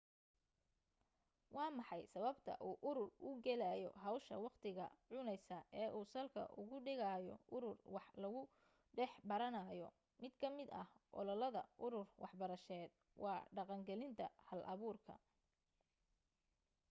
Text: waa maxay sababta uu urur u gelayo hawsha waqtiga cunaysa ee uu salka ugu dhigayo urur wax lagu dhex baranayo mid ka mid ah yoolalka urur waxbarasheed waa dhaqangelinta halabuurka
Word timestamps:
waa 1.55 1.73
maxay 1.77 2.03
sababta 2.13 2.51
uu 2.67 2.75
urur 2.89 3.09
u 3.27 3.31
gelayo 3.45 3.89
hawsha 4.03 4.35
waqtiga 4.45 4.85
cunaysa 5.07 5.57
ee 5.81 5.87
uu 5.97 6.05
salka 6.13 6.41
ugu 6.61 6.77
dhigayo 6.85 7.35
urur 7.55 7.77
wax 7.95 8.07
lagu 8.21 8.41
dhex 8.97 9.11
baranayo 9.29 9.87
mid 10.21 10.33
ka 10.41 10.49
mid 10.57 10.69
ah 10.81 10.89
yoolalka 11.13 11.61
urur 11.85 12.07
waxbarasheed 12.23 12.89
waa 13.23 13.41
dhaqangelinta 13.55 14.25
halabuurka 14.47 15.13